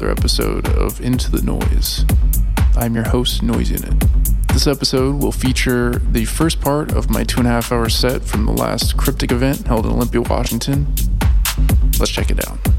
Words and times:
another 0.00 0.18
episode 0.18 0.66
of 0.78 0.98
Into 1.02 1.30
the 1.30 1.42
Noise. 1.42 2.06
I'm 2.74 2.94
your 2.94 3.06
host, 3.06 3.42
Noise 3.42 3.70
Unit. 3.70 3.92
This 4.48 4.66
episode 4.66 5.22
will 5.22 5.30
feature 5.30 6.00
the 6.12 6.24
first 6.24 6.58
part 6.62 6.92
of 6.92 7.10
my 7.10 7.22
two 7.22 7.40
and 7.40 7.46
a 7.46 7.50
half 7.50 7.70
hour 7.70 7.90
set 7.90 8.22
from 8.22 8.46
the 8.46 8.52
last 8.52 8.96
Cryptic 8.96 9.30
event 9.30 9.66
held 9.66 9.84
in 9.84 9.92
Olympia, 9.92 10.22
Washington. 10.22 10.86
Let's 11.98 12.10
check 12.10 12.30
it 12.30 12.48
out. 12.48 12.69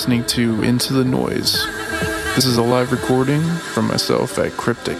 Listening 0.00 0.24
to 0.24 0.62
Into 0.62 0.94
the 0.94 1.04
Noise. 1.04 1.62
This 2.34 2.46
is 2.46 2.56
a 2.56 2.62
live 2.62 2.90
recording 2.90 3.42
from 3.42 3.86
myself 3.86 4.38
at 4.38 4.50
Cryptic. 4.52 4.96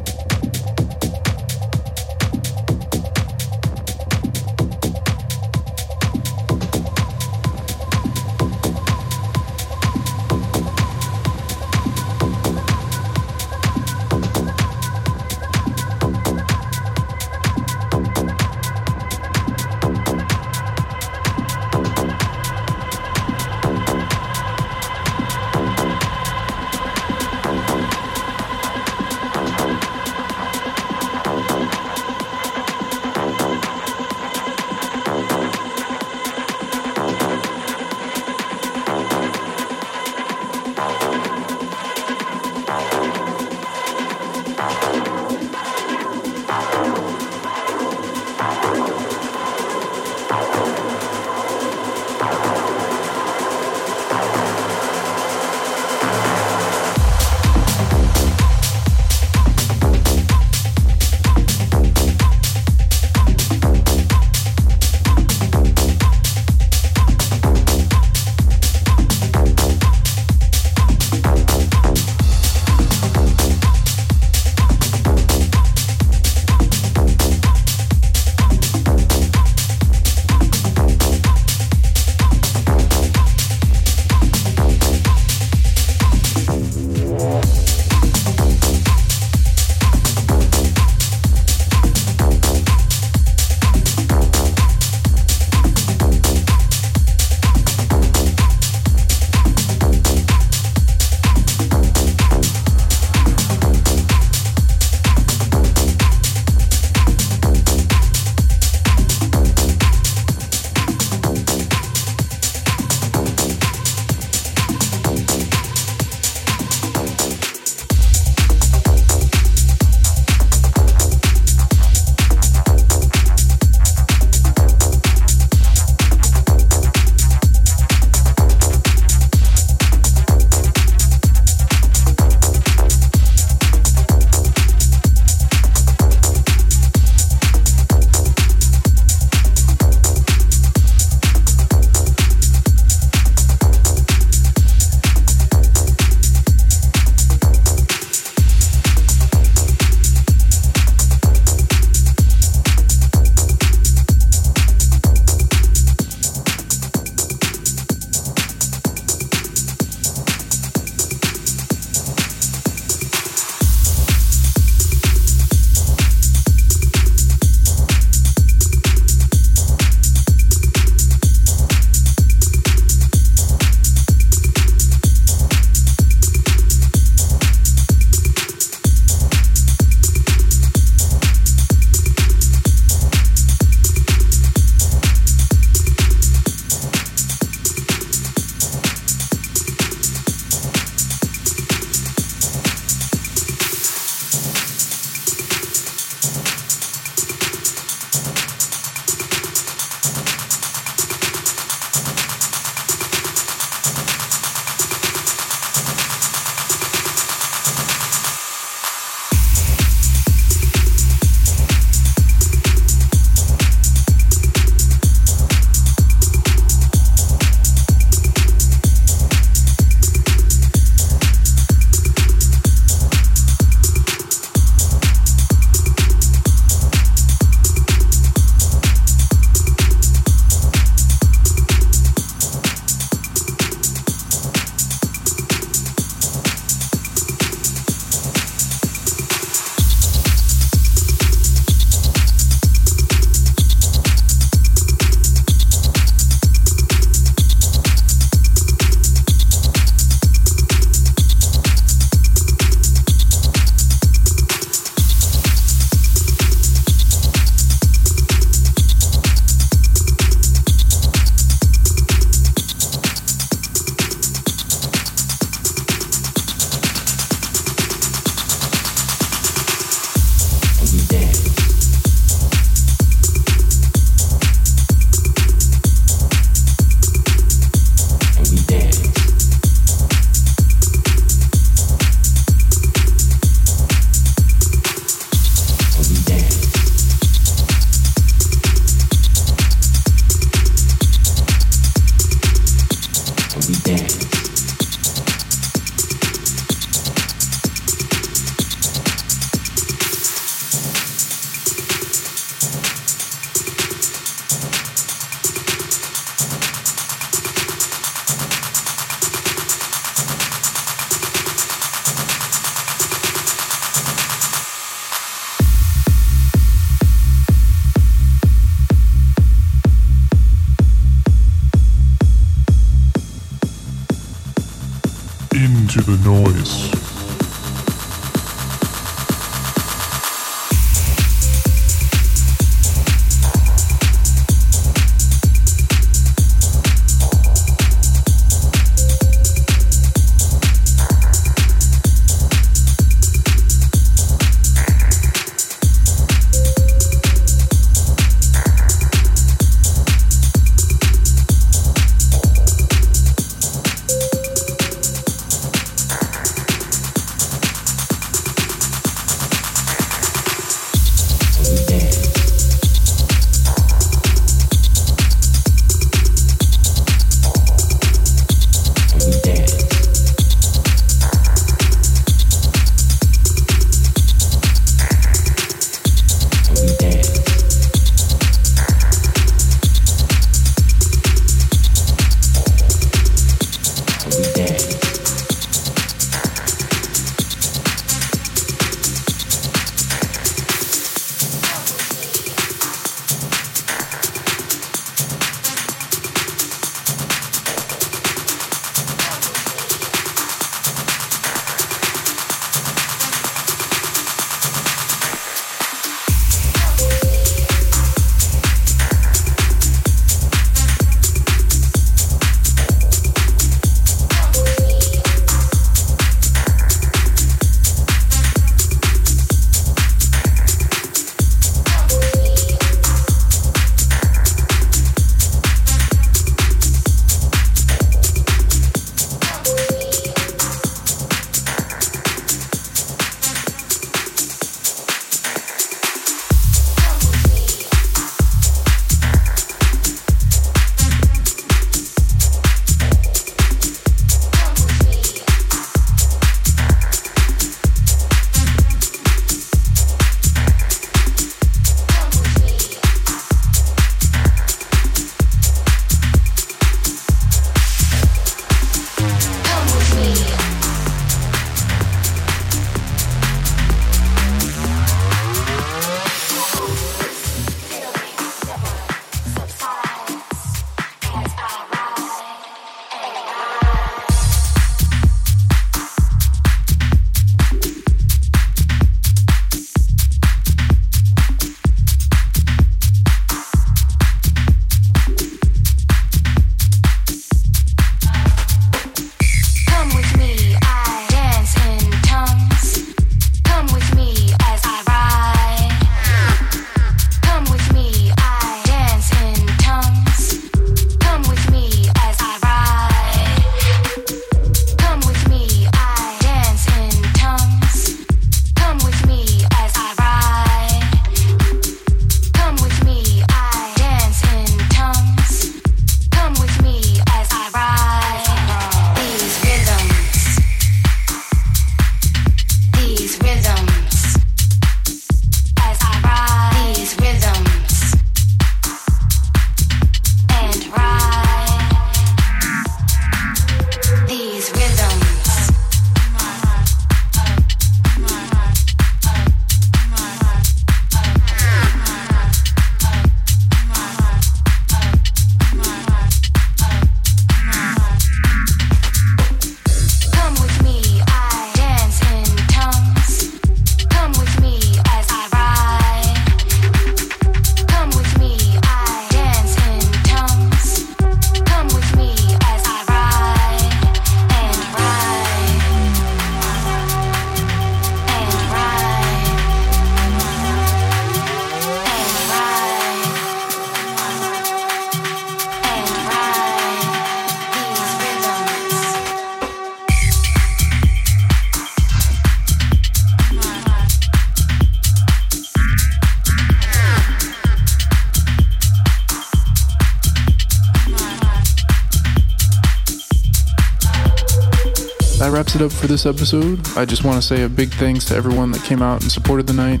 It 595.80 595.84
up 595.84 595.92
for 595.92 596.06
this 596.06 596.26
episode. 596.26 596.80
I 596.96 597.04
just 597.04 597.24
want 597.24 597.40
to 597.40 597.46
say 597.46 597.62
a 597.62 597.68
big 597.68 597.90
thanks 597.94 598.24
to 598.26 598.34
everyone 598.34 598.70
that 598.72 598.82
came 598.82 599.02
out 599.02 599.22
and 599.22 599.30
supported 599.30 599.66
the 599.66 599.72
night. 599.72 600.00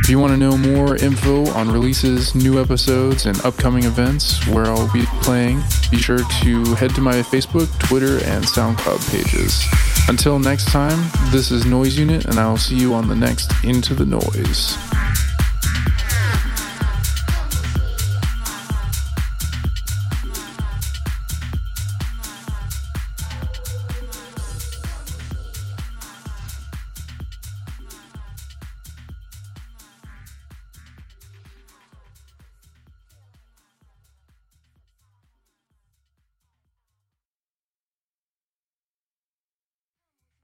If 0.00 0.08
you 0.08 0.18
want 0.18 0.32
to 0.32 0.36
know 0.36 0.56
more 0.56 0.96
info 0.96 1.46
on 1.50 1.70
releases, 1.70 2.34
new 2.34 2.60
episodes, 2.60 3.26
and 3.26 3.40
upcoming 3.44 3.84
events 3.84 4.46
where 4.48 4.66
I'll 4.66 4.92
be 4.92 5.04
playing, 5.22 5.62
be 5.90 5.98
sure 5.98 6.18
to 6.18 6.64
head 6.74 6.94
to 6.94 7.00
my 7.00 7.14
Facebook, 7.14 7.68
Twitter, 7.78 8.16
and 8.24 8.44
SoundCloud 8.44 9.10
pages. 9.10 9.64
Until 10.08 10.38
next 10.38 10.66
time, 10.66 11.10
this 11.30 11.50
is 11.50 11.64
Noise 11.66 11.98
Unit, 11.98 12.24
and 12.24 12.38
I 12.38 12.48
will 12.48 12.56
see 12.56 12.76
you 12.76 12.94
on 12.94 13.08
the 13.08 13.16
next 13.16 13.52
Into 13.64 13.94
the 13.94 14.06
Noise. 14.06 14.76